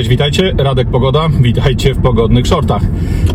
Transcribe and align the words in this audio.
Cześć, 0.00 0.10
witajcie. 0.10 0.52
Radek 0.58 0.88
Pogoda. 0.88 1.28
Witajcie 1.40 1.94
w 1.94 2.02
pogodnych 2.02 2.46
shortach. 2.46 2.82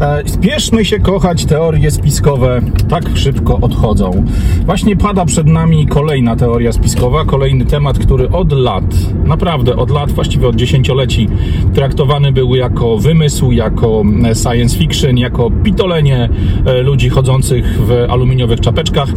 E, 0.02 0.23
spieszmy 0.25 0.86
się 0.86 0.99
kochać, 0.99 1.45
teorie 1.45 1.91
spiskowe 1.91 2.61
tak 2.89 3.04
szybko 3.18 3.59
odchodzą. 3.61 4.25
Właśnie 4.65 4.96
pada 4.96 5.25
przed 5.25 5.47
nami 5.47 5.88
kolejna 5.88 6.36
teoria 6.36 6.71
spiskowa, 6.71 7.25
kolejny 7.25 7.65
temat, 7.65 8.00
który 8.00 8.29
od 8.29 8.51
lat, 8.51 8.83
naprawdę 9.25 9.75
od 9.75 9.89
lat, 9.89 10.11
właściwie 10.11 10.47
od 10.47 10.55
dziesięcioleci, 10.55 11.28
traktowany 11.73 12.32
był 12.32 12.55
jako 12.55 12.97
wymysł, 12.97 13.52
jako 13.52 14.04
e, 14.23 14.36
science 14.36 14.77
fiction, 14.77 15.18
jako 15.18 15.52
pitolenie 15.63 16.29
e, 16.66 16.82
ludzi 16.82 17.09
chodzących 17.09 17.82
w 17.82 18.05
aluminiowych 18.09 18.59
czapeczkach. 18.59 19.09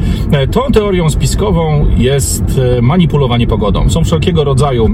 Tą 0.50 0.60
teorią 0.72 1.10
spiskową 1.10 1.86
jest 1.96 2.60
manipulowanie 2.82 3.46
pogodą. 3.46 3.90
Są 3.90 4.04
wszelkiego 4.04 4.44
rodzaju 4.44 4.88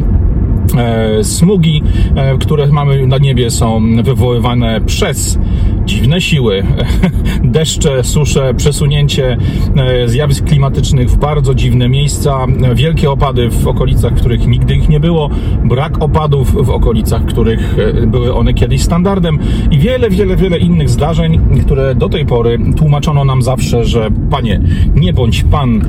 smugi, 1.22 1.82
e, 2.16 2.38
które 2.38 2.66
mamy 2.66 3.06
na 3.06 3.18
niebie 3.18 3.50
są 3.50 3.82
wywoływane 4.02 4.80
przez 4.80 5.38
dziwne 5.84 6.20
siły, 6.20 6.62
deszcze, 7.44 8.04
susze, 8.04 8.54
przesunięcie 8.54 9.36
e, 9.76 10.08
zjawisk 10.08 10.44
klimatycznych 10.44 11.10
w 11.10 11.16
bardzo 11.16 11.54
dziwne 11.54 11.88
miejsca, 11.88 12.46
wielkie 12.74 13.10
opady 13.10 13.48
w 13.50 13.66
okolicach, 13.66 14.12
w 14.12 14.20
których 14.20 14.46
nigdy 14.46 14.74
ich 14.74 14.88
nie 14.88 15.00
było, 15.00 15.30
brak 15.64 16.02
opadów 16.02 16.66
w 16.66 16.70
okolicach, 16.70 17.22
w 17.22 17.26
których 17.26 17.76
były 18.06 18.34
one 18.34 18.54
kiedyś 18.54 18.82
standardem 18.82 19.38
i 19.70 19.78
wiele, 19.78 20.10
wiele, 20.10 20.36
wiele 20.36 20.58
innych 20.58 20.90
zdarzeń, 20.90 21.40
które 21.66 21.94
do 21.94 22.08
tej 22.08 22.26
pory 22.26 22.58
tłumaczono 22.76 23.24
nam 23.24 23.42
zawsze, 23.42 23.84
że 23.84 24.10
panie, 24.30 24.60
nie 24.94 25.12
bądź 25.12 25.44
pan, 25.44 25.80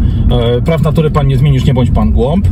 praw 0.66 0.82
natury 0.82 1.12
pan 1.12 1.28
nie 1.28 1.38
zmienisz, 1.38 1.66
nie 1.66 1.74
bądź 1.74 1.92
pan 1.92 2.12
głąb 2.12 2.48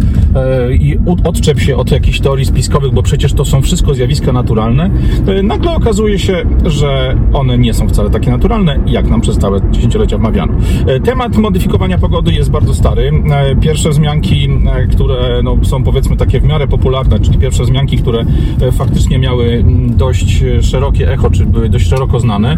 i 0.80 0.98
odczep 1.24 1.60
się 1.60 1.76
od 1.76 1.92
jakichś 1.92 2.20
teorii 2.20 2.46
spiskowych, 2.46 2.92
bo 2.92 3.04
przecież 3.04 3.34
to 3.34 3.46
są 3.46 3.62
wszystko 3.62 3.94
zjawiska 3.94 4.34
naturalne, 4.34 4.90
e, 5.28 5.44
nagle 5.44 5.76
okazuje 5.76 6.20
się, 6.20 6.44
że 6.66 7.18
one 7.34 7.58
nie 7.58 7.74
są 7.74 7.88
wcale 7.88 8.10
takie 8.10 8.32
naturalne, 8.32 8.80
jak 8.86 9.10
nam 9.10 9.22
przez 9.22 9.38
całe 9.38 9.62
dziesięciolecia 9.72 10.18
wmawiano. 10.18 10.54
E, 10.88 11.00
temat 11.00 11.38
modyfikowania 11.38 11.98
pogody 11.98 12.34
jest 12.34 12.52
bardzo 12.52 12.74
stary. 12.74 13.12
E, 13.32 13.56
pierwsze 13.56 13.90
wzmianki, 13.90 14.50
które 14.92 15.42
no, 15.44 15.58
są 15.64 15.84
powiedzmy 15.84 16.18
takie 16.18 16.40
w 16.40 16.44
miarę 16.44 16.68
popularne, 16.68 17.20
czyli 17.20 17.38
pierwsze 17.38 17.64
wzmianki, 17.64 17.98
które 17.98 18.26
faktycznie 18.72 19.20
miały 19.20 19.66
dość 19.88 20.44
szerokie 20.62 21.12
echo, 21.12 21.30
czy 21.30 21.46
były 21.46 21.70
dość 21.70 21.88
szeroko 21.88 22.20
znane, 22.20 22.58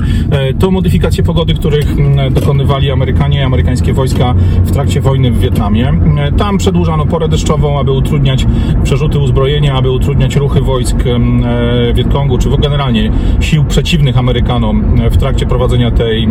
to 0.59 0.72
modyfikacje 0.72 1.23
pogody, 1.23 1.54
których 1.54 1.95
dokonywali 2.32 2.92
Amerykanie 2.92 3.45
amerykańskie 3.45 3.94
wojska 3.94 4.34
w 4.66 4.72
trakcie 4.72 5.02
wojny 5.02 5.32
w 5.32 5.39
Wietnamie. 5.39 5.94
Tam 6.38 6.58
przedłużano 6.58 7.06
porę 7.06 7.28
deszczową, 7.28 7.80
aby 7.80 7.92
utrudniać 7.92 8.45
przerzuty 8.84 9.20
uzbrojenia 9.20 9.76
aby 9.76 9.92
utrudniać 9.92 10.36
ruchy 10.36 10.62
wojsk 10.62 10.95
e, 11.06 11.94
Wietkongu, 11.94 12.38
czy 12.38 12.50
generalnie 12.58 13.12
sił 13.39 13.66
przeciwnych 13.66 14.17
Amerykanom 14.17 14.64
e, 14.71 15.09
w 15.09 15.17
trakcie 15.17 15.45
prowadzenia 15.45 15.91
tej, 15.91 16.27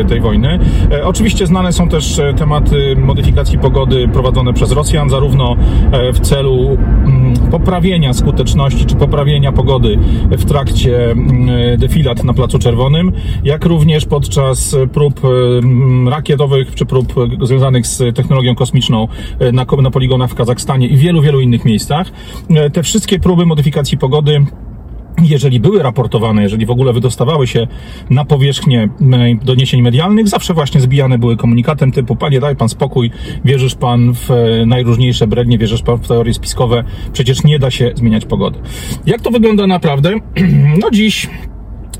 e, 0.00 0.04
tej 0.04 0.20
wojny. 0.20 0.58
Oczywiście 1.04 1.46
znane 1.46 1.72
są 1.72 1.88
też 1.88 2.20
tematy 2.36 2.96
modyfikacji 2.96 3.58
pogody 3.58 4.08
prowadzone 4.08 4.52
przez 4.52 4.72
Rosjan, 4.72 5.10
zarówno 5.10 5.56
w 6.14 6.20
celu 6.20 6.78
mm, 7.06 7.34
poprawienia 7.50 8.12
skuteczności 8.12 8.86
czy 8.86 8.96
poprawienia 8.96 9.52
pogody 9.52 9.98
w 10.30 10.44
trakcie 10.44 11.10
mm, 11.10 11.78
defilat 11.78 12.24
na 12.24 12.34
Placu 12.34 12.58
Czerwonym, 12.58 13.12
jak 13.44 13.64
również 13.64 14.06
podczas 14.06 14.76
prób 14.92 15.20
rakietowych 16.06 16.74
czy 16.74 16.86
prób 16.86 17.14
związanych 17.42 17.86
z 17.86 18.16
technologią 18.16 18.54
kosmiczną 18.54 19.08
na, 19.52 19.66
na 19.82 19.90
poligonach 19.90 20.30
w 20.30 20.34
Kazachstanie 20.34 20.86
i 20.88 20.96
wielu, 20.96 21.22
wielu 21.22 21.40
innych 21.40 21.64
miejscach. 21.64 22.12
E, 22.50 22.70
te 22.70 22.82
wszystkie 22.82 23.18
próby 23.18 23.46
modyfikacji 23.46 23.98
pogody 23.98 24.44
jeżeli 25.22 25.60
były 25.60 25.82
raportowane, 25.82 26.42
jeżeli 26.42 26.66
w 26.66 26.70
ogóle 26.70 26.92
wydostawały 26.92 27.46
się 27.46 27.66
na 28.10 28.24
powierzchnię 28.24 28.88
e, 29.12 29.44
doniesień 29.44 29.82
medialnych, 29.82 30.28
zawsze 30.28 30.54
właśnie 30.54 30.80
zbijane 30.80 31.18
były 31.18 31.36
komunikatem 31.36 31.92
typu 31.92 32.16
panie 32.16 32.40
daj 32.40 32.56
pan 32.56 32.68
spokój, 32.68 33.10
wierzysz 33.44 33.74
pan 33.74 34.14
w 34.14 34.30
e, 34.30 34.66
najróżniejsze 34.66 35.26
brednie, 35.26 35.58
wierzysz 35.58 35.82
pan 35.82 35.96
w 35.96 36.08
teorie 36.08 36.34
spiskowe, 36.34 36.84
przecież 37.12 37.44
nie 37.44 37.58
da 37.58 37.70
się 37.70 37.92
zmieniać 37.94 38.24
pogody. 38.24 38.58
Jak 39.06 39.20
to 39.20 39.30
wygląda 39.30 39.66
naprawdę? 39.66 40.14
No 40.80 40.90
dziś 40.90 41.28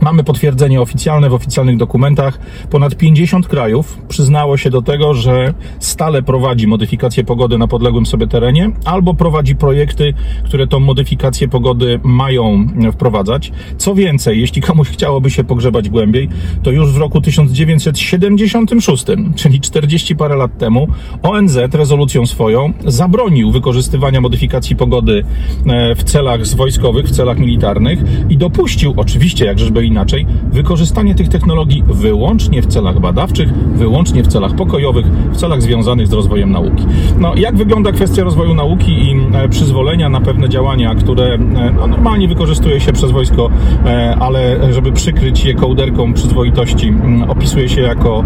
Mamy 0.01 0.25
potwierdzenie 0.25 0.81
oficjalne 0.81 1.31
w 1.31 1.35
oficjalnych 1.35 1.77
dokumentach. 1.77 2.39
Ponad 2.71 2.95
50 2.97 3.49
krajów 3.49 3.99
przyznało 4.09 4.57
się 4.57 4.71
do 4.71 4.83
tego, 4.83 5.15
że 5.15 5.55
stale 5.79 6.23
prowadzi 6.23 6.67
modyfikację 6.67 7.25
pogody 7.25 7.59
na 7.59 7.69
podległym 7.69 8.07
sobie 8.07 8.27
terenie, 8.27 8.71
albo 8.85 9.15
prowadzi 9.15 9.57
projekty, 9.57 10.15
które 10.45 10.67
tą 10.67 10.81
modyfikację 10.81 11.49
pogody 11.49 12.01
mają 12.03 12.67
wprowadzać. 12.93 13.53
Co 13.79 13.95
więcej, 13.95 14.41
jeśli 14.41 14.63
komuś 14.63 14.89
chciałoby 14.89 15.31
się 15.31 15.45
pogrzebać 15.45 15.89
głębiej, 15.89 16.29
to 16.63 16.71
już 16.71 16.93
w 16.93 16.97
roku 16.97 17.21
1976, 17.21 19.05
czyli 19.37 19.61
40 19.61 20.17
parę 20.17 20.37
lat 20.37 20.59
temu, 20.59 20.89
ONZ 21.23 21.59
rezolucją 21.73 22.27
swoją 22.27 22.73
zabronił 22.87 23.51
wykorzystywania 23.51 24.21
modyfikacji 24.21 24.77
pogody 24.77 25.25
e, 25.67 25.95
w 25.95 26.05
celach 26.05 26.47
wojskowych, 26.47 27.07
w 27.07 27.11
celach 27.11 27.39
militarnych 27.39 27.99
i 28.29 28.37
dopuścił, 28.37 28.95
oczywiście, 28.97 29.45
jak 29.45 29.59
żeby 29.59 29.90
inaczej, 29.91 30.27
wykorzystanie 30.53 31.15
tych 31.15 31.29
technologii 31.29 31.83
wyłącznie 31.87 32.63
w 32.63 32.67
celach 32.67 33.01
badawczych, 33.01 33.53
wyłącznie 33.55 34.23
w 34.23 34.27
celach 34.27 34.55
pokojowych, 34.55 35.07
w 35.07 35.37
celach 35.37 35.63
związanych 35.63 36.07
z 36.07 36.13
rozwojem 36.13 36.51
nauki. 36.51 36.87
No, 37.19 37.35
jak 37.35 37.57
wygląda 37.57 37.93
kwestia 37.93 38.25
rozwoju 38.25 38.55
nauki 38.55 38.93
i 38.93 39.17
e, 39.33 39.49
przyzwolenia 39.49 40.09
na 40.09 40.21
pewne 40.21 40.49
działania, 40.49 40.95
które 40.95 41.25
e, 41.35 41.39
no, 41.77 41.87
normalnie 41.87 42.29
wykorzystuje 42.29 42.81
się 42.81 42.93
przez 42.93 43.11
wojsko, 43.11 43.51
e, 43.87 44.17
ale 44.21 44.73
żeby 44.73 44.93
przykryć 44.93 45.45
je 45.45 45.55
kołderką 45.55 46.13
przyzwoitości, 46.13 46.93
opisuje 47.29 47.69
się 47.69 47.81
jako 47.81 48.25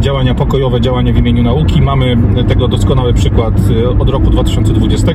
działania 0.00 0.34
pokojowe, 0.34 0.80
działania 0.80 1.12
w 1.12 1.16
imieniu 1.16 1.42
nauki. 1.42 1.82
Mamy 1.82 2.16
tego 2.48 2.68
doskonały 2.68 3.14
przykład 3.14 3.54
od 3.98 4.10
roku 4.10 4.30
2020, 4.30 5.12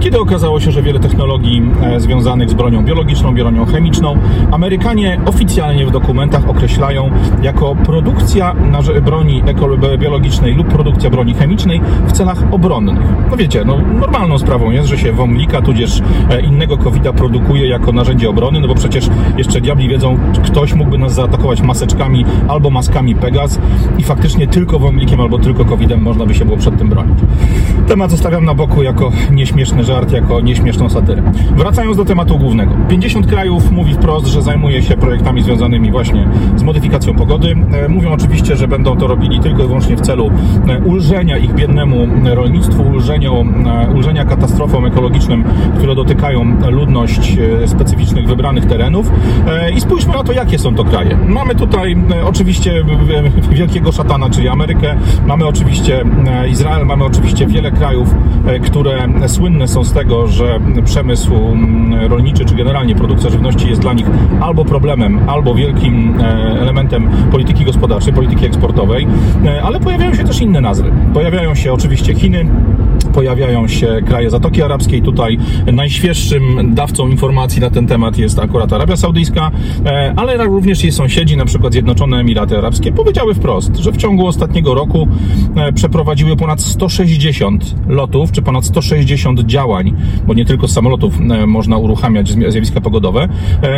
kiedy 0.00 0.20
okazało 0.20 0.60
się, 0.60 0.70
że 0.72 0.82
wiele 0.82 1.00
technologii 1.00 1.62
związanych 1.98 2.50
z 2.50 2.54
bronią 2.54 2.84
biologiczną, 2.84 3.34
bronią 3.34 3.66
chemiczną, 3.66 4.18
Amerykanie 4.50 5.20
oficjalnie 5.26 5.86
w 5.86 5.90
dokumentach 5.90 6.48
określają 6.48 7.10
jako 7.42 7.76
produkcja 7.76 8.54
broni 9.02 9.42
biologicznej 9.98 10.54
lub 10.54 10.68
produkcja 10.68 11.10
broni 11.10 11.34
chemicznej 11.34 11.80
w 12.06 12.12
celach 12.12 12.38
obronnych. 12.50 12.98
No 13.30 13.36
wiecie, 13.36 13.64
no 13.64 13.78
normalną 14.00 14.38
sprawą 14.38 14.70
jest, 14.70 14.88
że 14.88 14.98
się 14.98 15.12
wąglika 15.12 15.62
tudzież 15.62 16.02
e, 16.30 16.40
innego 16.40 16.76
covid 16.76 17.02
produkuje 17.16 17.68
jako 17.68 17.92
narzędzie 17.92 18.30
obrony, 18.30 18.60
no 18.60 18.68
bo 18.68 18.74
przecież 18.74 19.08
jeszcze 19.36 19.60
diabli 19.60 19.88
wiedzą, 19.88 20.18
ktoś 20.44 20.74
mógłby 20.74 20.98
nas 20.98 21.14
zaatakować 21.14 21.62
maseczkami 21.62 22.24
albo 22.48 22.70
maskami 22.70 23.14
Pegas 23.14 23.58
i 23.98 24.02
faktycznie 24.02 24.46
tylko 24.46 24.78
wąglikiem 24.78 25.20
albo 25.20 25.38
tylko 25.38 25.64
covidem 25.64 26.02
można 26.02 26.26
by 26.26 26.34
się 26.34 26.44
było 26.44 26.56
przed 26.56 26.78
tym 26.78 26.88
bronić. 26.88 27.18
Temat 27.88 28.10
zostawiam 28.10 28.44
na 28.44 28.54
boku 28.54 28.82
jako 28.82 29.12
nieśmieszny 29.30 29.84
żart, 29.84 30.12
jako 30.12 30.40
nieśmieszną 30.40 30.90
satyrę. 30.90 31.22
Wracając 31.56 31.96
do 31.96 32.04
tematu 32.04 32.38
głównego. 32.38 32.74
50 32.88 33.26
krajów 33.26 33.70
mówi 33.70 33.94
wprost, 33.94 34.26
że 34.26 34.42
zajmuje 34.42 34.82
się 34.82 34.96
projektami 35.12 35.42
związanymi 35.42 35.90
właśnie 35.90 36.28
z 36.56 36.62
modyfikacją 36.62 37.14
pogody. 37.14 37.56
E, 37.72 37.88
mówią 37.88 38.12
oczywiście, 38.12 38.56
że 38.56 38.68
będą 38.68 38.96
to 38.96 39.06
robili 39.06 39.40
tylko 39.40 39.62
i 39.62 39.66
wyłącznie 39.66 39.96
w 39.96 40.00
celu 40.00 40.30
e, 40.68 40.78
ulżenia 40.78 41.38
ich 41.38 41.54
biednemu 41.54 42.08
rolnictwu, 42.24 42.82
ulżenia, 42.82 43.30
e, 43.30 43.90
ulżenia 43.94 44.24
katastrofom 44.24 44.86
ekologicznym, 44.86 45.44
które 45.78 45.94
dotykają 45.94 46.56
ludność 46.70 47.36
specyficznych 47.66 48.26
wybranych 48.26 48.66
terenów. 48.66 49.10
I 49.76 49.80
spójrzmy 49.80 50.12
na 50.12 50.24
to, 50.24 50.32
jakie 50.32 50.58
są 50.58 50.74
to 50.74 50.84
kraje. 50.84 51.18
Mamy 51.28 51.54
tutaj 51.54 51.96
oczywiście 52.24 52.84
wielkiego 53.50 53.92
szatana, 53.92 54.30
czyli 54.30 54.48
Amerykę, 54.48 54.94
mamy 55.26 55.46
oczywiście 55.46 56.04
Izrael, 56.50 56.86
mamy 56.86 57.04
oczywiście 57.04 57.46
wiele 57.46 57.70
krajów, 57.70 58.14
które 58.64 59.08
słynne 59.26 59.68
są 59.68 59.84
z 59.84 59.92
tego, 59.92 60.26
że 60.26 60.60
przemysł 60.84 61.32
rolniczy, 62.08 62.44
czy 62.44 62.54
generalnie 62.54 62.94
produkcja 62.94 63.30
żywności 63.30 63.68
jest 63.68 63.80
dla 63.80 63.92
nich 63.92 64.06
albo 64.40 64.64
problemem, 64.64 65.01
problemem 65.02 65.28
albo 65.28 65.54
wielkim 65.54 66.20
e, 66.20 66.24
elementem 66.60 67.10
polityki 67.30 67.64
gospodarczej, 67.64 68.12
polityki 68.12 68.46
eksportowej, 68.46 69.06
e, 69.44 69.62
ale 69.62 69.80
pojawiają 69.80 70.14
się 70.14 70.24
też 70.24 70.40
inne 70.40 70.60
nazwy. 70.60 70.92
Pojawiają 71.14 71.54
się 71.54 71.72
oczywiście 71.72 72.14
Chiny, 72.14 72.46
pojawiają 73.14 73.68
się 73.68 74.00
kraje 74.06 74.30
Zatoki 74.30 74.62
Arabskiej. 74.62 75.02
Tutaj 75.02 75.38
najświeższym 75.72 76.74
dawcą 76.74 77.08
informacji 77.08 77.60
na 77.60 77.70
ten 77.70 77.86
temat 77.86 78.18
jest 78.18 78.38
akurat 78.38 78.72
Arabia 78.72 78.96
Saudyjska, 78.96 79.50
e, 79.86 80.14
ale 80.16 80.44
również 80.44 80.82
jej 80.82 80.92
sąsiedzi, 80.92 81.36
na 81.36 81.44
przykład 81.44 81.72
Zjednoczone 81.72 82.16
Emiraty 82.16 82.58
Arabskie, 82.58 82.92
powiedziały 82.92 83.34
wprost, 83.34 83.76
że 83.76 83.92
w 83.92 83.96
ciągu 83.96 84.26
ostatniego 84.26 84.74
roku 84.74 85.08
przeprowadziły 85.74 86.36
ponad 86.36 86.60
160 86.60 87.74
lotów, 87.88 88.32
czy 88.32 88.42
ponad 88.42 88.64
160 88.64 89.40
działań, 89.40 89.94
bo 90.26 90.34
nie 90.34 90.44
tylko 90.44 90.68
z 90.68 90.72
samolotów 90.72 91.18
można 91.46 91.76
uruchamiać 91.76 92.32
zjawiska 92.48 92.80
pogodowe, 92.80 93.28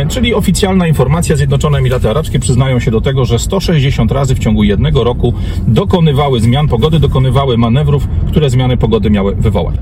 czyli 0.09 0.33
oficjalna 0.33 0.87
informacja, 0.87 1.14
informacja, 1.15 1.35
Zjednoczone 1.35 1.77
Emiraty 1.77 2.09
Arabskie 2.09 2.39
przyznają 2.39 2.79
się 2.79 2.91
do 2.91 3.01
tego, 3.01 3.25
że 3.25 3.39
160 3.39 4.11
razy 4.11 4.35
w 4.35 4.39
ciągu 4.39 4.63
jednego 4.63 5.03
roku 5.03 5.33
dokonywały 5.67 6.39
zmian 6.39 6.67
pogody, 6.67 6.99
dokonywały 6.99 7.57
manewrów, 7.57 8.07
które 8.27 8.49
zmiany 8.49 8.77
pogody 8.77 9.09
miały 9.09 9.35
wywołać. 9.35 9.75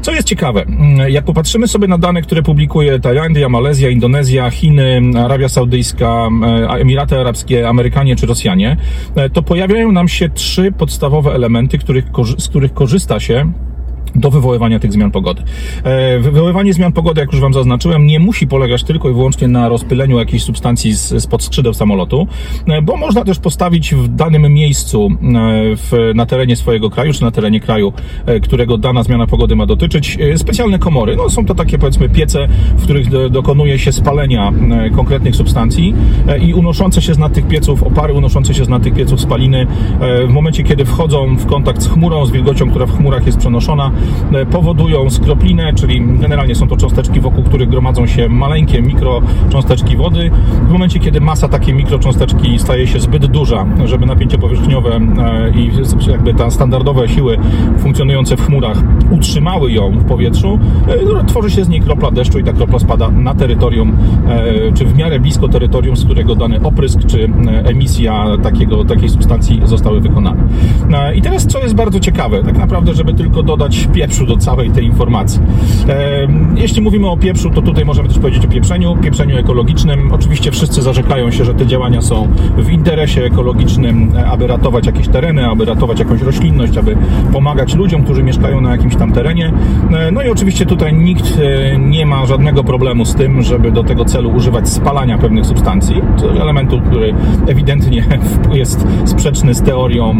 Co 0.00 0.12
jest 0.12 0.28
ciekawe, 0.28 0.64
jak 1.08 1.24
popatrzymy 1.24 1.68
sobie 1.68 1.88
na 1.88 1.98
dane, 1.98 2.22
które 2.22 2.42
publikuje 2.42 3.00
Tajlandia, 3.00 3.48
Malezja, 3.48 3.90
Indonezja, 3.90 4.50
Chiny, 4.50 5.00
Arabia 5.24 5.48
Saudyjska, 5.48 6.28
Emiraty 6.78 7.18
Arabskie, 7.18 7.68
Amerykanie 7.68 8.16
czy 8.16 8.26
Rosjanie, 8.26 8.76
to 9.32 9.42
pojawiają 9.42 9.92
nam 9.92 10.08
się 10.08 10.28
trzy 10.28 10.72
podstawowe 10.72 11.32
elementy, 11.32 11.78
z 12.38 12.48
których 12.48 12.74
korzysta 12.74 13.20
się 13.20 13.52
do 14.14 14.30
wywoływania 14.30 14.78
tych 14.78 14.92
zmian 14.92 15.10
pogody. 15.10 15.42
E, 15.84 16.18
wywoływanie 16.18 16.72
zmian 16.72 16.92
pogody, 16.92 17.20
jak 17.20 17.32
już 17.32 17.40
Wam 17.40 17.54
zaznaczyłem, 17.54 18.06
nie 18.06 18.20
musi 18.20 18.46
polegać 18.46 18.84
tylko 18.84 19.10
i 19.10 19.12
wyłącznie 19.12 19.48
na 19.48 19.68
rozpyleniu 19.68 20.18
jakiejś 20.18 20.42
substancji 20.42 20.94
spod 20.96 21.42
skrzydeł 21.42 21.74
samolotu, 21.74 22.26
e, 22.66 22.82
bo 22.82 22.96
można 22.96 23.24
też 23.24 23.38
postawić 23.38 23.94
w 23.94 24.08
danym 24.08 24.52
miejscu 24.52 25.08
e, 25.10 25.16
w, 25.76 26.12
na 26.14 26.26
terenie 26.26 26.56
swojego 26.56 26.90
kraju, 26.90 27.12
czy 27.12 27.22
na 27.22 27.30
terenie 27.30 27.60
kraju, 27.60 27.92
którego 28.42 28.78
dana 28.78 29.02
zmiana 29.02 29.26
pogody 29.26 29.56
ma 29.56 29.66
dotyczyć, 29.66 30.18
specjalne 30.36 30.78
komory. 30.78 31.16
No, 31.16 31.30
są 31.30 31.46
to 31.46 31.54
takie 31.54 31.78
powiedzmy 31.78 32.08
piece, 32.08 32.48
w 32.76 32.82
których 32.82 33.30
dokonuje 33.30 33.78
się 33.78 33.92
spalenia 33.92 34.52
konkretnych 34.96 35.36
substancji 35.36 35.94
i 36.46 36.54
unoszące 36.54 37.02
się 37.02 37.14
z 37.14 37.18
nad 37.18 37.32
tych 37.32 37.48
pieców 37.48 37.82
opary, 37.82 38.12
unoszące 38.12 38.54
się 38.54 38.64
z 38.64 38.68
nad 38.68 38.82
tych 38.82 38.94
pieców 38.94 39.20
spaliny, 39.20 39.66
w 40.28 40.32
momencie 40.32 40.62
kiedy 40.62 40.84
wchodzą 40.84 41.36
w 41.36 41.46
kontakt 41.46 41.82
z 41.82 41.88
chmurą, 41.88 42.26
z 42.26 42.30
wilgocią, 42.30 42.70
która 42.70 42.86
w 42.86 42.96
chmurach 42.96 43.26
jest 43.26 43.38
przenoszona, 43.38 43.92
powodują 44.50 45.10
skroplinę, 45.10 45.72
czyli 45.74 46.02
generalnie 46.20 46.54
są 46.54 46.68
to 46.68 46.76
cząsteczki, 46.76 47.20
wokół 47.20 47.44
których 47.44 47.68
gromadzą 47.68 48.06
się 48.06 48.28
maleńkie 48.28 48.82
mikrocząsteczki 48.82 49.96
wody. 49.96 50.30
W 50.68 50.72
momencie, 50.72 50.98
kiedy 51.00 51.20
masa 51.20 51.48
takiej 51.48 51.74
mikrocząsteczki 51.74 52.58
staje 52.58 52.86
się 52.86 53.00
zbyt 53.00 53.26
duża, 53.26 53.66
żeby 53.84 54.06
napięcie 54.06 54.38
powierzchniowe 54.38 54.90
e, 54.96 55.50
i 55.50 55.70
jakby 56.10 56.34
te 56.34 56.50
standardowe 56.50 57.08
siły 57.08 57.38
funkcjonujące 57.78 58.36
w 58.36 58.46
chmurach 58.46 58.82
utrzymały 59.10 59.72
ją 59.72 59.90
w 59.90 60.04
powietrzu, 60.04 60.58
e, 60.88 61.14
no, 61.14 61.24
tworzy 61.24 61.50
się 61.50 61.64
z 61.64 61.68
niej 61.68 61.80
kropla 61.80 62.10
deszczu 62.10 62.38
i 62.38 62.44
ta 62.44 62.52
kropla 62.52 62.78
spada 62.78 63.10
na 63.10 63.34
terytorium, 63.34 63.96
czy 64.74 64.84
w 64.84 64.96
miarę 64.96 65.20
blisko 65.20 65.48
terytorium, 65.48 65.96
z 65.96 66.04
którego 66.04 66.34
dany 66.34 66.62
oprysk, 66.62 67.06
czy 67.06 67.30
emisja 67.64 68.26
takiego, 68.42 68.84
takiej 68.84 69.08
substancji 69.08 69.60
zostały 69.64 70.00
wykonane. 70.00 70.44
I 71.14 71.22
teraz, 71.22 71.46
co 71.46 71.62
jest 71.62 71.74
bardzo 71.74 72.00
ciekawe, 72.00 72.42
tak 72.42 72.58
naprawdę, 72.58 72.94
żeby 72.94 73.14
tylko 73.14 73.42
dodać 73.42 73.88
pieprzu 73.92 74.26
do 74.26 74.36
całej 74.36 74.70
tej 74.70 74.84
informacji. 74.84 75.40
Jeśli 76.54 76.82
mówimy 76.82 77.10
o 77.10 77.16
pieprzu, 77.16 77.50
to 77.50 77.62
tutaj 77.62 77.84
możemy 77.84 78.08
też 78.08 78.18
powiedzieć 78.18 78.44
o 78.44 78.48
pieprzeniu, 78.48 78.96
pieprzeniu 79.02 79.38
ekologicznym. 79.38 80.12
Oczywiście 80.12 80.50
wszyscy 80.50 80.82
zarzekają 80.82 81.30
się, 81.30 81.44
że 81.44 81.54
te 81.54 81.66
działania 81.66 82.02
są 82.02 82.28
w 82.56 82.70
interesie 82.70 83.24
ekologicznym, 83.24 84.12
e, 84.16 84.26
aby 84.26 84.46
ratować 84.46 84.86
jakieś 84.86 85.08
tereny, 85.08 85.46
aby 85.46 85.64
ratować 85.64 85.98
jakąś 85.98 86.22
roślinność, 86.22 86.76
aby 86.76 86.96
pomagać 87.32 87.74
ludziom, 87.74 88.04
którzy 88.04 88.22
mieszkają 88.22 88.60
na 88.60 88.70
jakimś 88.70 88.96
tam 88.96 89.12
terenie. 89.12 89.52
E, 89.92 90.12
no 90.12 90.22
i 90.22 90.28
oczywiście 90.28 90.66
tutaj 90.66 90.94
nikt 90.94 91.38
e, 91.38 91.78
nie 91.78 92.06
ma 92.06 92.26
żadnego 92.26 92.64
problemu 92.64 93.04
z 93.04 93.14
tym, 93.14 93.42
żeby 93.42 93.72
do 93.72 93.84
tego 93.84 94.04
celu 94.04 94.30
używać 94.30 94.68
spalania 94.68 95.18
pewnych 95.18 95.46
substancji, 95.46 96.02
elementu, 96.40 96.80
który 96.80 97.14
ewidentnie 97.46 98.04
jest 98.52 98.86
sprzeczny 99.04 99.54
z 99.54 99.62
teorią, 99.62 100.16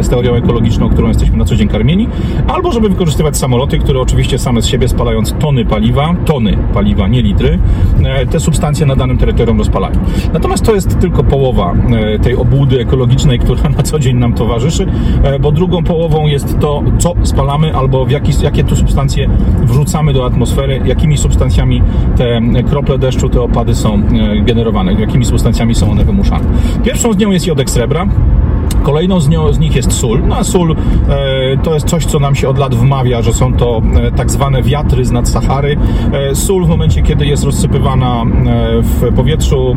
z 0.00 0.08
teorią 0.08 0.34
ekologiczną, 0.34 0.88
którą 0.88 1.08
jesteśmy 1.08 1.36
na 1.36 1.44
co 1.44 1.56
dzień 1.56 1.68
karmieni, 1.68 2.08
albo 2.48 2.72
żeby 2.72 2.90
wykorzystywać 3.10 3.36
samoloty, 3.36 3.78
które 3.78 4.00
oczywiście 4.00 4.38
same 4.38 4.62
z 4.62 4.66
siebie 4.66 4.88
spalając 4.88 5.34
tony 5.38 5.64
paliwa, 5.64 6.14
tony 6.24 6.56
paliwa, 6.74 7.08
nie 7.08 7.22
litry, 7.22 7.58
e, 8.04 8.26
te 8.26 8.40
substancje 8.40 8.86
na 8.86 8.96
danym 8.96 9.18
terytorium 9.18 9.58
rozpalają. 9.58 9.94
Natomiast 10.32 10.64
to 10.64 10.74
jest 10.74 10.98
tylko 11.00 11.24
połowa 11.24 11.72
e, 11.72 12.18
tej 12.18 12.36
obłudy 12.36 12.80
ekologicznej, 12.80 13.38
która 13.44 13.68
na 13.68 13.82
co 13.82 13.98
dzień 13.98 14.16
nam 14.16 14.32
towarzyszy, 14.32 14.86
e, 15.22 15.38
bo 15.38 15.52
drugą 15.52 15.84
połową 15.84 16.26
jest 16.26 16.58
to, 16.58 16.82
co 16.98 17.14
spalamy 17.22 17.76
albo 17.76 18.04
w 18.04 18.10
jaki, 18.10 18.32
jakie 18.42 18.64
tu 18.64 18.76
substancje 18.76 19.28
wrzucamy 19.62 20.12
do 20.12 20.26
atmosfery, 20.26 20.80
jakimi 20.84 21.18
substancjami 21.18 21.82
te 22.16 22.40
krople 22.70 22.98
deszczu, 22.98 23.28
te 23.28 23.40
opady 23.40 23.74
są 23.74 24.02
generowane, 24.42 24.92
jakimi 24.92 25.24
substancjami 25.24 25.74
są 25.74 25.90
one 25.90 26.04
wymuszane. 26.04 26.44
Pierwszą 26.84 27.12
z 27.12 27.18
nią 27.18 27.30
jest 27.30 27.46
jodek 27.46 27.70
srebra, 27.70 28.06
Kolejną 28.82 29.20
z, 29.20 29.28
nią, 29.28 29.52
z 29.52 29.58
nich 29.58 29.76
jest 29.76 29.92
sól. 29.92 30.22
No 30.28 30.36
a 30.36 30.44
sól 30.44 30.72
e, 30.72 30.76
to 31.62 31.74
jest 31.74 31.86
coś, 31.86 32.04
co 32.04 32.18
nam 32.18 32.34
się 32.34 32.48
od 32.48 32.58
lat 32.58 32.74
wmawia, 32.74 33.22
że 33.22 33.32
są 33.32 33.52
to 33.52 33.82
e, 33.94 34.12
tak 34.12 34.30
zwane 34.30 34.62
wiatry 34.62 35.04
z 35.04 35.10
nad 35.10 35.28
Sahary. 35.28 35.76
E, 36.12 36.34
sól 36.34 36.64
w 36.64 36.68
momencie, 36.68 37.02
kiedy 37.02 37.26
jest 37.26 37.44
rozsypywana 37.44 38.24
w 38.82 39.14
powietrzu, 39.16 39.74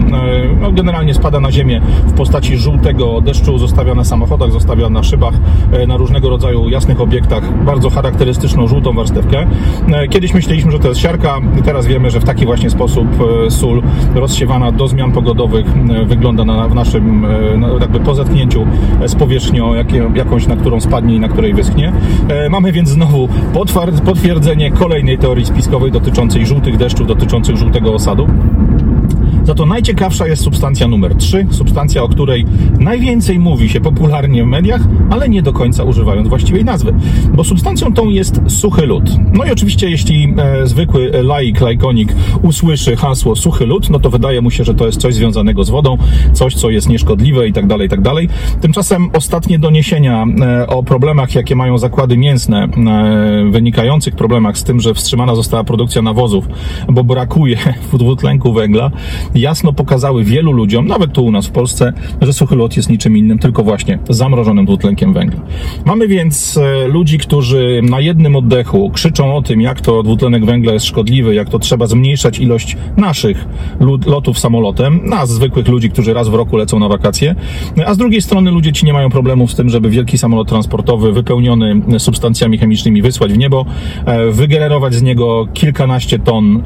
no, 0.62 0.72
generalnie 0.72 1.14
spada 1.14 1.40
na 1.40 1.52
ziemię 1.52 1.82
w 2.08 2.14
postaci 2.14 2.58
żółtego 2.58 3.22
deszczu, 3.22 3.58
zostawia 3.58 3.96
na 3.96 4.04
samochodach, 4.04 4.52
zostawia 4.52 4.90
na 4.90 5.04
szybach, 5.04 5.34
na 5.88 5.98
różnego 5.98 6.30
rodzaju 6.30 6.70
jasnych 6.70 7.02
obiektach, 7.02 7.64
bardzo 7.66 7.90
charakterystyczną 7.90 8.68
żółtą 8.68 8.94
warstewkę. 8.94 9.48
Kiedyś 10.10 10.34
myśleliśmy, 10.34 10.72
że 10.72 10.80
to 10.80 10.88
jest 10.88 11.00
siarka, 11.00 11.42
teraz 11.66 11.88
wiemy, 11.88 12.10
że 12.12 12.20
w 12.20 12.24
taki 12.24 12.46
właśnie 12.46 12.70
sposób 12.70 13.08
sól 13.50 13.82
rozsiewana 14.16 14.72
do 14.72 14.88
zmian 14.88 15.12
pogodowych 15.12 15.66
wygląda 16.06 16.46
na, 16.46 16.68
w 16.68 16.76
naszym, 16.76 17.26
jakby 17.82 18.00
po 18.00 18.16
zetknięciu 18.16 18.66
z 19.06 19.16
powierzchnią 19.16 19.74
jakie, 19.74 20.10
jakąś, 20.16 20.48
na 20.48 20.56
którą 20.56 20.82
spadnie 20.82 21.16
i 21.16 21.20
na 21.20 21.28
której 21.28 21.54
wyschnie. 21.54 21.94
E, 22.30 22.50
mamy 22.50 22.72
więc 22.72 22.90
znowu 22.90 23.30
potwierdzenie 24.06 24.72
kolejnej 24.72 25.18
teorii 25.18 25.46
spiskowej 25.46 25.92
dotyczącej 25.92 26.46
żółtych 26.46 26.78
deszczów, 26.78 27.08
dotyczących 27.08 27.56
żółtego 27.56 27.94
osadu. 27.94 28.28
Za 29.44 29.54
to 29.54 29.66
najciekawsza 29.66 30.28
jest 30.28 30.44
substancja 30.44 30.88
numer 30.88 31.16
3, 31.16 31.48
substancja, 31.52 32.04
o 32.04 32.10
której 32.10 32.46
najwięcej 32.80 33.40
mówi 33.40 33.70
się 33.70 33.82
popularnie 33.82 34.44
w 34.44 34.48
mediach, 34.48 34.82
ale 35.10 35.30
nie 35.30 35.42
do 35.42 35.54
końca 35.54 35.84
używając 35.84 36.28
właściwej 36.28 36.66
nazwy. 36.66 36.94
Bo 37.34 37.44
substancją 37.44 37.94
tą 37.94 38.10
jest 38.10 38.42
suchy 38.48 38.86
lód. 38.86 39.04
No 39.34 39.46
i 39.46 39.52
oczywiście, 39.52 39.90
jeśli 39.90 40.34
e, 40.38 40.68
zwykły 40.68 41.24
laik, 41.24 41.62
lajkonik 41.62 42.16
usłyszy 42.42 42.96
hasło 42.96 43.36
suchy 43.36 43.66
lód, 43.66 43.90
no 43.90 44.00
to 44.00 44.10
wydaje 44.10 44.42
mu 44.42 44.52
się, 44.52 44.64
że 44.64 44.74
to 44.74 44.86
jest 44.86 45.02
coś 45.02 45.16
związanego 45.16 45.64
z 45.64 45.70
wodą, 45.70 45.98
coś, 46.34 46.56
co 46.56 46.70
jest 46.70 46.90
nieszkodliwe 46.90 47.48
i 47.48 47.54
tak 47.54 47.68
dalej, 47.68 47.88
i 47.88 47.90
tak 47.90 48.02
dalej. 48.02 48.30
Tymczasem 48.62 49.10
ostatnie 49.14 49.60
doniesienia 49.60 50.26
e, 50.42 50.68
o 50.68 50.84
problemach, 50.84 51.36
jakie 51.36 51.56
mają 51.56 51.78
zakłady 51.78 52.18
mięsne, 52.18 52.64
e, 52.64 53.50
wynikających 53.52 54.16
problemach 54.16 54.58
z 54.58 54.64
tym, 54.64 54.80
że 54.80 54.94
wstrzymana 54.94 55.36
została 55.36 55.64
produkcja 55.64 56.02
nawozów, 56.02 56.48
bo 56.90 57.04
brakuje 57.04 57.58
dwutlenku 57.94 58.54
węgla, 58.54 58.92
jasno 59.36 59.74
pokazały 59.74 60.24
wielu 60.24 60.52
ludziom, 60.52 60.88
nawet 60.88 61.14
tu 61.14 61.26
u 61.26 61.32
nas 61.32 61.48
w 61.48 61.52
Polsce, 61.52 61.94
że 62.22 62.34
suchy 62.34 62.56
lot 62.56 62.78
jest 62.78 62.90
niczym 62.90 63.18
innym, 63.18 63.40
tylko 63.40 63.64
właśnie 63.64 64.00
zamrożonym 64.10 64.66
dwutlenkiem 64.66 65.14
węgla. 65.14 65.40
Mamy 65.86 66.08
więc 66.08 66.58
e, 66.58 66.88
ludzi, 66.88 67.18
którzy 67.18 67.82
na 67.84 68.00
jednym 68.00 68.36
oddechu 68.36 68.90
krzyczą 68.90 69.36
o 69.36 69.42
tym, 69.42 69.62
jak 69.62 69.82
to 69.82 70.04
dwutlenek 70.04 70.46
węgla 70.46 70.74
jest 70.74 70.86
szkodliwy, 70.86 71.36
jak 71.36 71.50
to 71.50 71.60
trzeba 71.60 71.88
zmniejszać 71.88 72.40
ilość 72.40 72.78
naszych 72.98 73.46
lotów 74.06 74.40
samolotem, 74.40 75.00
nas, 75.06 75.30
zwykłych 75.30 75.68
ludzi, 75.68 75.90
którzy 75.90 76.14
raz 76.14 76.30
w 76.30 76.34
roku 76.34 76.58
lecą 76.58 76.80
na 76.80 76.88
wakacje, 76.88 77.36
a 77.86 77.94
z 77.94 77.98
drugiej 77.98 78.22
strony 78.22 78.52
ludzie 78.52 78.74
ci 78.74 78.86
nie 78.86 78.94
mają 78.94 79.10
problemów 79.10 79.52
z 79.52 79.56
tym, 79.56 79.70
żeby 79.70 79.90
wielki 79.90 80.18
samolot 80.18 80.48
transportowy 80.48 81.12
wypełniony 81.12 82.00
substancjami 82.00 82.58
chemicznymi 82.58 83.02
wysłać 83.02 83.34
w 83.34 83.38
niebo, 83.38 83.66
e, 84.06 84.32
wygenerować 84.32 84.94
z 84.94 85.02
niego 85.02 85.48
kilkanaście 85.54 86.20
ton 86.20 86.64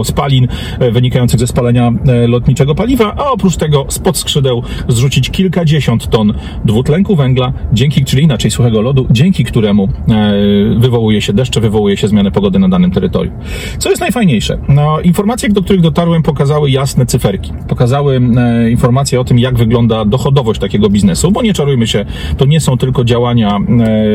e, 0.00 0.04
spalin 0.12 0.48
wynikających 0.92 1.40
ze 1.40 1.46
spalenia 1.46 1.92
lotniczego 2.28 2.74
paliwa, 2.74 3.14
a 3.16 3.30
oprócz 3.30 3.56
tego 3.56 3.86
spod 3.88 4.16
skrzydeł 4.16 4.62
zrzucić 4.88 5.30
kilkadziesiąt 5.30 6.10
ton 6.10 6.32
dwutlenku 6.64 7.16
węgla, 7.16 7.52
dzięki, 7.72 8.04
czyli 8.04 8.22
inaczej 8.22 8.50
suchego 8.50 8.82
lodu, 8.82 9.06
dzięki 9.10 9.44
któremu 9.44 9.88
e, 10.08 10.32
wywołuje 10.78 11.22
się 11.22 11.32
deszcze, 11.32 11.60
wywołuje 11.60 11.96
się 11.96 12.08
zmianę 12.08 12.30
pogody 12.30 12.58
na 12.58 12.68
danym 12.68 12.90
terytorium. 12.90 13.34
Co 13.78 13.90
jest 13.90 14.00
najfajniejsze? 14.00 14.58
No, 14.68 15.00
informacje, 15.00 15.48
do 15.48 15.62
których 15.62 15.82
dotarłem, 15.82 16.22
pokazały 16.22 16.70
jasne 16.70 17.06
cyferki. 17.06 17.52
Pokazały 17.68 18.20
e, 18.36 18.70
informacje 18.70 19.20
o 19.20 19.24
tym, 19.24 19.38
jak 19.38 19.58
wygląda 19.58 20.04
dochodowość 20.04 20.60
takiego 20.60 20.90
biznesu, 20.90 21.30
bo 21.30 21.42
nie 21.42 21.54
czarujmy 21.54 21.86
się, 21.86 22.04
to 22.36 22.44
nie 22.44 22.60
są 22.60 22.78
tylko 22.78 23.04
działania 23.04 23.58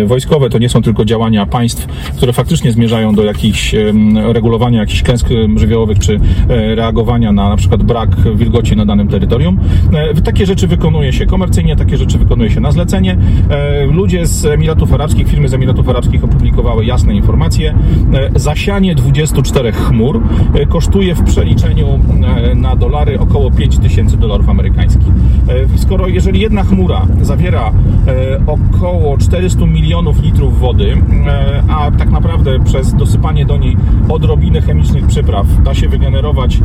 wojskowe, 0.05 0.49
to 0.49 0.57
nie 0.57 0.69
są 0.69 0.81
tylko 0.81 1.05
działania 1.05 1.45
państw, 1.45 1.87
które 2.17 2.33
faktycznie 2.33 2.71
zmierzają 2.71 3.15
do 3.15 3.23
jakichś 3.23 3.75
regulowania 4.23 4.79
jakichś 4.79 5.01
klęsk 5.01 5.27
żywiołowych, 5.55 5.99
czy 5.99 6.19
reagowania 6.75 7.31
na 7.31 7.49
na 7.49 7.57
przykład 7.57 7.76
przykład 7.77 7.83
brak 7.83 8.37
wilgoci 8.37 8.75
na 8.75 8.85
danym 8.85 9.07
terytorium. 9.07 9.59
E, 9.93 10.21
takie 10.21 10.45
rzeczy 10.45 10.67
wykonuje 10.67 11.13
się 11.13 11.25
komercyjnie, 11.25 11.75
takie 11.75 11.97
rzeczy 11.97 12.17
wykonuje 12.17 12.51
się 12.51 12.59
na 12.59 12.71
zlecenie. 12.71 13.17
E, 13.49 13.85
ludzie 13.85 14.25
z 14.25 14.45
Emiratów 14.45 14.93
Arabskich, 14.93 15.27
firmy 15.27 15.47
z 15.47 15.53
Emiratów 15.53 15.89
Arabskich 15.89 16.23
opublikowały 16.23 16.85
jasne 16.85 17.15
informacje. 17.15 17.73
E, 18.13 18.39
zasianie 18.39 18.95
24 18.95 19.71
chmur 19.71 20.21
kosztuje 20.69 21.15
w 21.15 21.23
przeliczeniu 21.23 21.99
na 22.55 22.75
dolary 22.75 23.19
około 23.19 23.51
5000 23.51 24.17
dolarów 24.17 24.49
amerykańskich. 24.49 25.07
Skoro 25.75 26.07
jeżeli 26.07 26.39
jedna 26.41 26.63
chmura 26.63 27.05
zawiera 27.21 27.71
około 28.47 29.17
400 29.17 29.65
milionów 29.65 30.23
litrów 30.23 30.59
wody, 30.59 30.97
a 31.69 31.91
tak 31.91 32.09
naprawdę 32.09 32.59
przez 32.59 32.93
dosypanie 32.93 33.45
do 33.45 33.57
niej 33.57 33.77
odrobiny 34.09 34.61
chemicznych 34.61 35.07
przypraw 35.07 35.45
da 35.63 35.73
się 35.73 35.89
wygenerować 35.89 36.59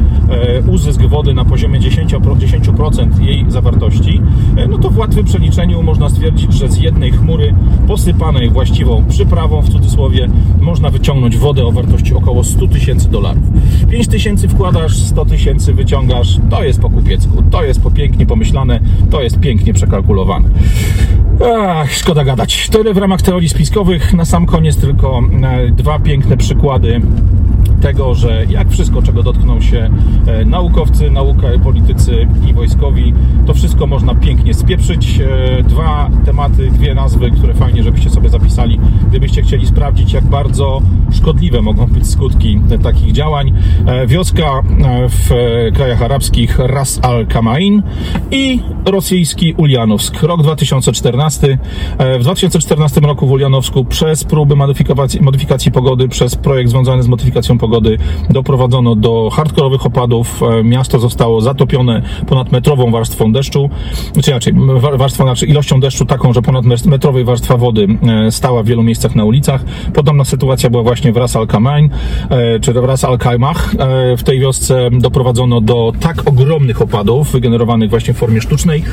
uzysk 0.66 1.01
wody 1.08 1.34
na 1.34 1.44
poziomie 1.44 1.80
10%, 1.80 2.36
10% 2.36 3.22
jej 3.22 3.44
zawartości, 3.48 4.20
e, 4.56 4.68
no 4.68 4.78
to 4.78 4.90
w 4.90 4.98
łatwym 4.98 5.24
przeliczeniu 5.24 5.82
można 5.82 6.08
stwierdzić, 6.08 6.52
że 6.52 6.68
z 6.68 6.78
jednej 6.78 7.10
chmury 7.10 7.54
posypanej 7.86 8.50
właściwą 8.50 9.04
przyprawą, 9.08 9.62
w 9.62 9.68
cudzysłowie, 9.68 10.28
można 10.60 10.90
wyciągnąć 10.90 11.36
wodę 11.36 11.66
o 11.66 11.72
wartości 11.72 12.14
około 12.14 12.44
100 12.44 12.68
tysięcy 12.68 13.10
dolarów. 13.10 13.42
5 13.90 14.08
tysięcy 14.08 14.48
wkładasz, 14.48 14.96
100 14.96 15.24
tysięcy 15.24 15.74
wyciągasz, 15.74 16.38
to 16.50 16.64
jest 16.64 16.80
po 16.80 16.90
kupiecku, 16.90 17.42
to 17.50 17.64
jest 17.64 17.82
po 17.82 17.90
pięknie 17.90 18.26
pomyślane, 18.26 18.80
to 19.10 19.22
jest 19.22 19.40
pięknie 19.40 19.74
przekalkulowane. 19.74 20.48
Ach, 21.56 21.92
szkoda 21.92 22.24
gadać. 22.24 22.68
Tyle 22.68 22.94
w 22.94 22.96
ramach 22.96 23.22
teorii 23.22 23.48
spiskowych. 23.48 24.14
Na 24.14 24.24
sam 24.24 24.46
koniec 24.46 24.76
tylko 24.76 25.20
e, 25.42 25.70
dwa 25.70 25.98
piękne 25.98 26.36
przykłady 26.36 27.00
tego, 27.82 28.14
że 28.14 28.44
jak 28.48 28.70
wszystko, 28.70 29.02
czego 29.02 29.22
dotkną 29.22 29.60
się 29.60 29.90
e, 30.26 30.44
naukowcy, 30.44 31.10
nauka, 31.10 31.48
politycy 31.64 32.26
i 32.48 32.54
wojskowi, 32.54 33.14
to 33.46 33.54
wszystko 33.54 33.86
można 33.86 34.14
pięknie 34.14 34.54
spieprzyć. 34.54 35.20
E, 35.20 35.62
dwa 35.62 36.10
tematy, 36.24 36.70
dwie 36.70 36.94
nazwy, 36.94 37.30
które 37.30 37.54
fajnie, 37.54 37.82
żebyście 37.82 38.10
sobie 38.10 38.28
zapisali, 38.28 38.80
gdybyście 39.08 39.42
chcieli 39.42 39.66
sprawdzić, 39.66 40.12
jak 40.12 40.24
bardzo 40.24 40.80
szkodliwe 41.12 41.62
mogą 41.62 41.86
być 41.86 42.10
skutki 42.10 42.60
takich 42.82 43.12
działań. 43.12 43.52
E, 43.86 44.06
wioska 44.06 44.62
w 45.08 45.30
krajach 45.74 46.02
arabskich 46.02 46.58
Ras 46.58 47.00
Al 47.02 47.26
Kamain 47.26 47.82
i 48.30 48.60
rosyjski 48.84 49.54
Ulianowsk. 49.56 50.22
Rok 50.22 50.42
2014. 50.42 51.58
W 52.18 52.22
2014 52.22 53.00
roku 53.00 53.26
w 53.26 53.30
Ulianowsku 53.30 53.84
przez 53.84 54.24
próby 54.24 54.56
modyfikacji, 54.56 55.20
modyfikacji 55.20 55.72
pogody, 55.72 56.08
przez 56.08 56.36
projekt 56.36 56.70
związany 56.70 57.02
z 57.02 57.08
modyfikacją 57.08 57.58
pogody, 57.58 57.71
pogody 57.72 57.98
doprowadzono 58.30 58.96
do 58.96 59.30
hardkorowych 59.30 59.86
opadów. 59.86 60.42
E, 60.42 60.64
miasto 60.64 60.98
zostało 60.98 61.40
zatopione 61.40 62.02
ponad 62.26 62.52
metrową 62.52 62.90
warstwą 62.90 63.32
deszczu, 63.32 63.70
czy 64.22 64.30
raczej 64.30 64.54
warstwą, 64.96 65.24
znaczy 65.24 65.46
ilością 65.46 65.80
deszczu 65.80 66.06
taką, 66.06 66.32
że 66.32 66.42
ponad 66.42 66.64
metrowej 66.86 67.24
warstwa 67.24 67.56
wody 67.56 67.86
e, 68.26 68.30
stała 68.30 68.62
w 68.62 68.66
wielu 68.66 68.82
miejscach 68.82 69.14
na 69.14 69.24
ulicach. 69.24 69.64
Podobna 69.94 70.24
sytuacja 70.24 70.70
była 70.70 70.82
właśnie 70.82 71.12
w 71.12 71.16
Ras 71.16 71.36
Al 71.36 71.46
Khaimah, 71.46 71.76
e, 72.30 72.60
czy 72.60 72.72
w 72.72 72.76
Ras 72.76 73.04
Al 73.04 73.18
Khaimah. 73.18 73.74
W 74.16 74.22
tej 74.22 74.40
wiosce 74.40 74.90
doprowadzono 74.92 75.60
do 75.60 75.92
tak 76.00 76.28
ogromnych 76.28 76.82
opadów, 76.82 77.32
wygenerowanych 77.32 77.90
właśnie 77.90 78.14
w 78.14 78.16
formie 78.16 78.40
sztucznej, 78.40 78.84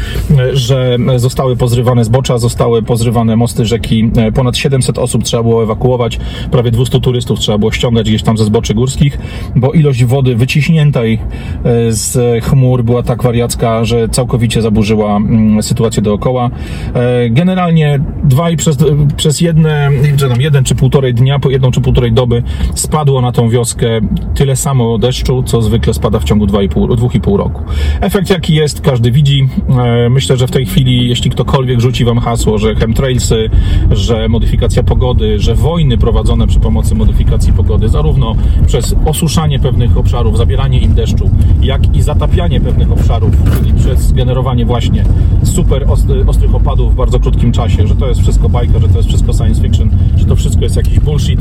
że 0.53 0.97
zostały 1.15 1.55
pozrywane 1.55 2.05
zbocza, 2.05 2.37
zostały 2.37 2.83
pozrywane 2.83 3.35
mosty 3.35 3.65
rzeki. 3.65 4.11
Ponad 4.35 4.57
700 4.57 4.97
osób 4.97 5.23
trzeba 5.23 5.43
było 5.43 5.63
ewakuować, 5.63 6.19
prawie 6.51 6.71
200 6.71 6.99
turystów 6.99 7.39
trzeba 7.39 7.57
było 7.57 7.71
ściągać 7.71 8.09
gdzieś 8.09 8.23
tam 8.23 8.37
ze 8.37 8.45
zbocza 8.45 8.68
przygórskich, 8.69 9.17
bo 9.55 9.71
ilość 9.71 10.05
wody 10.05 10.35
wyciśniętej 10.35 11.13
e, 11.13 11.91
z 11.91 12.43
chmur 12.43 12.83
była 12.83 13.03
tak 13.03 13.23
wariacka, 13.23 13.85
że 13.85 14.09
całkowicie 14.09 14.61
zaburzyła 14.61 15.17
mm, 15.17 15.63
sytuację 15.63 16.01
dookoła. 16.01 16.49
E, 16.93 17.29
generalnie 17.29 17.99
dwa 18.23 18.49
i 18.49 18.57
przez, 18.57 18.77
przez 19.17 19.41
jedne, 19.41 19.89
czy 20.17 20.29
tam 20.29 20.41
jeden 20.41 20.63
czy 20.63 20.75
półtorej 20.75 21.13
dnia, 21.13 21.39
po 21.39 21.49
jedną 21.49 21.71
czy 21.71 21.81
półtorej 21.81 22.11
doby 22.11 22.43
spadło 22.75 23.21
na 23.21 23.31
tą 23.31 23.49
wioskę 23.49 23.87
tyle 24.35 24.55
samo 24.55 24.97
deszczu, 24.97 25.43
co 25.43 25.61
zwykle 25.61 25.93
spada 25.93 26.19
w 26.19 26.23
ciągu 26.23 26.45
2,5 26.45 27.37
roku. 27.37 27.63
Efekt 28.01 28.29
jaki 28.29 28.55
jest, 28.55 28.81
każdy 28.81 29.11
widzi. 29.11 29.47
E, 29.69 30.09
myślę, 30.09 30.37
że 30.37 30.47
w 30.47 30.51
tej 30.51 30.65
chwili, 30.65 31.09
jeśli 31.09 31.31
ktokolwiek 31.31 31.79
rzuci 31.79 32.05
wam 32.05 32.19
hasło, 32.19 32.57
że 32.57 32.75
chemtrailsy, 32.75 33.49
że 33.91 34.27
modyfikacja 34.29 34.83
pogody, 34.83 35.39
że 35.39 35.55
wojny 35.55 35.97
prowadzone 35.97 36.47
przy 36.47 36.59
pomocy 36.59 36.95
modyfikacji 36.95 37.53
pogody, 37.53 37.89
zarówno 37.89 38.35
przez 38.67 38.95
osuszanie 39.05 39.59
pewnych 39.59 39.97
obszarów, 39.97 40.37
zabieranie 40.37 40.79
im 40.79 40.93
deszczu, 40.93 41.29
jak 41.61 41.95
i 41.95 42.01
zatapianie 42.01 42.61
pewnych 42.61 42.91
obszarów, 42.91 43.31
czyli 43.57 43.73
przez 43.73 44.11
generowanie 44.11 44.65
właśnie 44.65 45.03
super 45.43 45.85
ostrych 46.27 46.55
opadów 46.55 46.93
w 46.93 46.95
bardzo 46.95 47.19
krótkim 47.19 47.51
czasie, 47.51 47.87
że 47.87 47.95
to 47.95 48.07
jest 48.07 48.21
wszystko 48.21 48.49
bajka, 48.49 48.79
że 48.79 48.89
to 48.89 48.97
jest 48.97 49.09
wszystko 49.09 49.33
science 49.33 49.61
fiction, 49.61 49.89
że 50.17 50.25
to 50.25 50.35
wszystko 50.35 50.63
jest 50.63 50.75
jakiś 50.75 50.99
bullshit. 50.99 51.39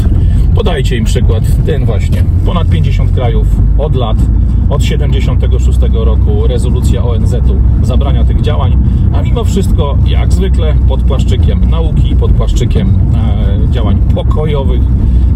Podajcie 0.55 0.97
im 0.97 1.05
przykład, 1.05 1.45
ten 1.67 1.85
właśnie. 1.85 2.25
Ponad 2.47 2.69
50 2.69 3.13
krajów 3.13 3.47
od 3.79 3.95
lat, 3.95 4.17
od 4.71 4.85
76 4.85 5.79
roku 5.93 6.47
rezolucja 6.47 7.05
ONZ-u 7.05 7.61
zabrania 7.83 8.25
tych 8.25 8.41
działań, 8.41 8.77
a 9.13 9.23
mimo 9.23 9.45
wszystko, 9.45 9.99
jak 10.07 10.33
zwykle, 10.33 10.75
pod 10.89 11.03
płaszczykiem 11.03 11.71
nauki, 11.71 12.17
pod 12.17 12.33
płaszczykiem 12.33 12.89
e, 13.15 13.73
działań 13.73 14.01
pokojowych, 14.15 14.81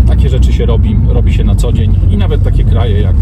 takie 0.06 0.28
rzeczy 0.28 0.52
się 0.52 0.66
robi, 0.66 0.96
robi 1.08 1.32
się 1.34 1.44
na 1.44 1.54
co 1.62 1.72
dzień. 1.72 1.98
I 2.10 2.16
nawet 2.16 2.42
takie 2.42 2.64
kraje 2.64 3.00
jak 3.00 3.16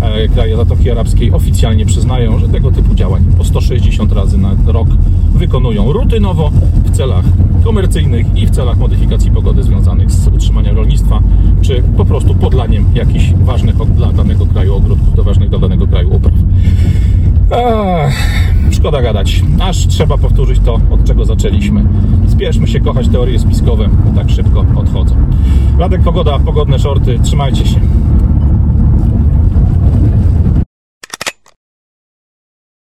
e, 0.00 0.28
kraje 0.28 0.56
Zatoki 0.56 0.90
Arabskiej 0.90 1.32
oficjalnie 1.32 1.86
przyznają, 1.86 2.38
że 2.38 2.48
tego 2.48 2.70
typu 2.70 2.94
działań 2.94 3.24
po 3.38 3.44
160 3.44 4.12
razy 4.12 4.38
na 4.38 4.56
rok 4.66 4.88
wykonują 5.34 5.92
rutynowo 5.92 6.50
w 6.84 6.90
celach 6.90 7.24
komercyjnych 7.64 8.36
i 8.36 8.46
w 8.46 8.50
celach 8.50 8.78
modyfikacji 8.78 9.30
pogody 9.30 9.62
związanych 9.62 10.10
z 10.10 10.28
utrzymaniem 10.28 10.76
rolnictwa, 10.76 11.20
czy 11.62 11.82
po 11.96 12.04
prostu 12.04 12.34
podlaniem 12.34 12.84
jakichś 12.94 13.32
ważnych 13.34 13.76
dla 13.76 14.12
danego 14.12 14.46
kraju 14.46 14.74
ogródków 14.74 15.14
do 15.14 15.24
ważnych 15.24 15.48
dla 15.48 15.58
danego 15.58 15.86
kraju 15.86 16.14
upraw. 16.16 16.34
Ech, 17.50 18.14
szkoda 18.70 19.02
gadać. 19.02 19.42
Aż 19.60 19.86
trzeba 19.86 20.18
powtórzyć 20.18 20.60
to, 20.64 20.80
od 20.90 21.04
czego 21.04 21.24
zaczęliśmy. 21.24 21.84
Spieszmy 22.28 22.68
się 22.68 22.80
kochać 22.80 23.08
teorie 23.08 23.38
spiskowe, 23.38 23.88
tak 24.14 24.30
szybko 24.30 24.64
odchodzą. 24.76 25.14
Radek 25.78 26.02
Pogoda, 26.02 26.38
pogodne 26.38 26.78
shorty. 26.78 27.18
Trzymajcie 27.22 27.66
się. 27.66 27.80